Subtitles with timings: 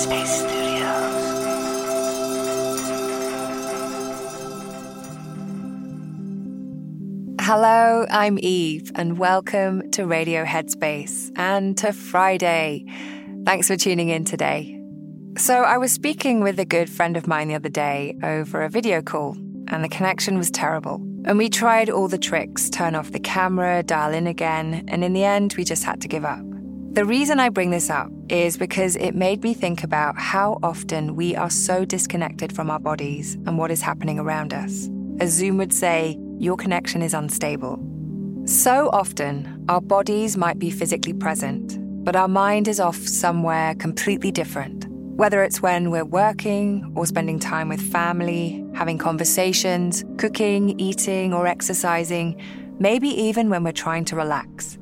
[0.00, 1.20] Headspace Studios.
[7.42, 12.86] Hello, I'm Eve, and welcome to Radio Headspace and to Friday.
[13.44, 14.80] Thanks for tuning in today.
[15.36, 18.70] So, I was speaking with a good friend of mine the other day over a
[18.70, 19.36] video call,
[19.68, 20.94] and the connection was terrible.
[21.26, 25.12] And we tried all the tricks turn off the camera, dial in again, and in
[25.12, 26.49] the end, we just had to give up.
[26.92, 31.14] The reason I bring this up is because it made me think about how often
[31.14, 34.90] we are so disconnected from our bodies and what is happening around us.
[35.20, 37.78] As Zoom would say, your connection is unstable.
[38.44, 44.32] So often, our bodies might be physically present, but our mind is off somewhere completely
[44.32, 44.88] different.
[44.88, 51.46] Whether it's when we're working or spending time with family, having conversations, cooking, eating, or
[51.46, 52.42] exercising,
[52.80, 54.76] maybe even when we're trying to relax.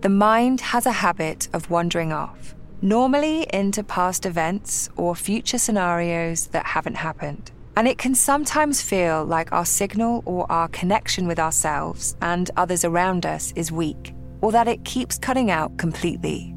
[0.00, 6.46] The mind has a habit of wandering off, normally into past events or future scenarios
[6.48, 7.50] that haven't happened.
[7.76, 12.82] And it can sometimes feel like our signal or our connection with ourselves and others
[12.82, 16.54] around us is weak, or that it keeps cutting out completely.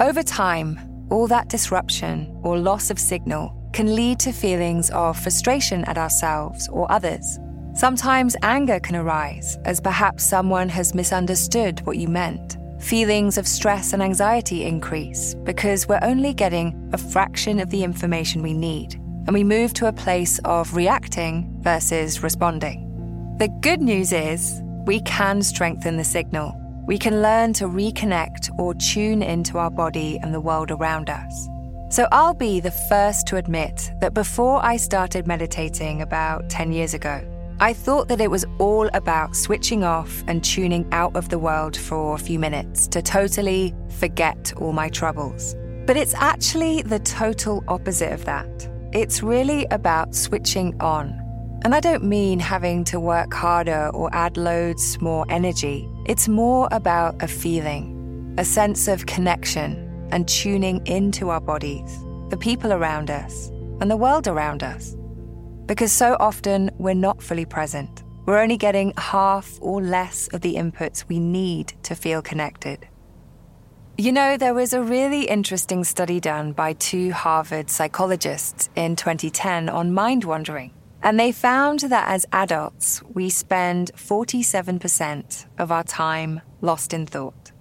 [0.00, 5.84] Over time, all that disruption or loss of signal can lead to feelings of frustration
[5.84, 7.38] at ourselves or others.
[7.74, 12.56] Sometimes anger can arise as perhaps someone has misunderstood what you meant.
[12.78, 18.42] Feelings of stress and anxiety increase because we're only getting a fraction of the information
[18.42, 18.94] we need
[19.26, 23.34] and we move to a place of reacting versus responding.
[23.40, 26.54] The good news is we can strengthen the signal.
[26.86, 31.48] We can learn to reconnect or tune into our body and the world around us.
[31.90, 36.94] So I'll be the first to admit that before I started meditating about 10 years
[36.94, 37.24] ago,
[37.60, 41.76] I thought that it was all about switching off and tuning out of the world
[41.76, 45.54] for a few minutes to totally forget all my troubles.
[45.86, 48.68] But it's actually the total opposite of that.
[48.92, 51.20] It's really about switching on.
[51.64, 55.88] And I don't mean having to work harder or add loads more energy.
[56.06, 61.98] It's more about a feeling, a sense of connection and tuning into our bodies,
[62.30, 63.48] the people around us,
[63.80, 64.96] and the world around us.
[65.66, 68.02] Because so often we're not fully present.
[68.26, 72.86] We're only getting half or less of the inputs we need to feel connected.
[73.96, 79.68] You know, there was a really interesting study done by two Harvard psychologists in 2010
[79.68, 80.72] on mind wandering.
[81.02, 87.52] And they found that as adults, we spend 47% of our time lost in thought,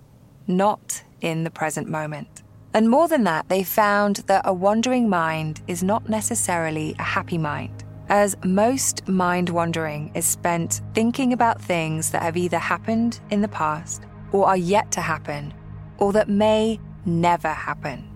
[0.48, 2.42] not in the present moment.
[2.74, 7.38] And more than that, they found that a wandering mind is not necessarily a happy
[7.38, 13.42] mind, as most mind wandering is spent thinking about things that have either happened in
[13.42, 15.54] the past or are yet to happen
[15.98, 18.10] or that may never happen.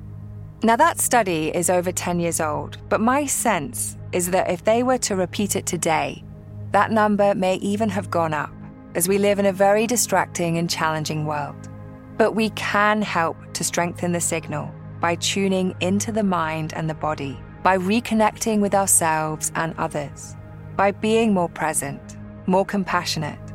[0.63, 4.81] Now, that study is over 10 years old, but my sense is that if they
[4.81, 6.23] were to repeat it today,
[6.71, 8.51] that number may even have gone up,
[8.95, 11.69] as we live in a very distracting and challenging world.
[12.17, 16.95] But we can help to strengthen the signal by tuning into the mind and the
[16.95, 20.37] body, by reconnecting with ourselves and others,
[20.77, 23.51] by being more present, more compassionate.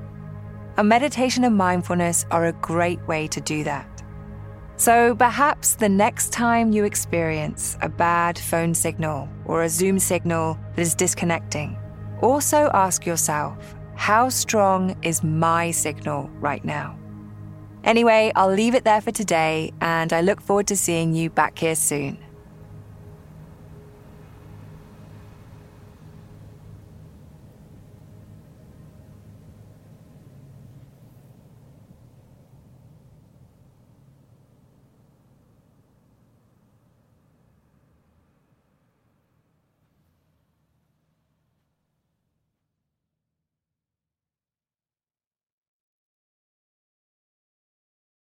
[0.77, 4.03] And meditation and mindfulness are a great way to do that.
[4.77, 10.59] So perhaps the next time you experience a bad phone signal or a Zoom signal
[10.77, 11.79] that is disconnecting,
[12.21, 16.99] also ask yourself how strong is my signal right now?
[17.83, 21.59] Anyway, I'll leave it there for today, and I look forward to seeing you back
[21.59, 22.22] here soon.